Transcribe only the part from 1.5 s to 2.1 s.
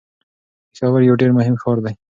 ښار دی.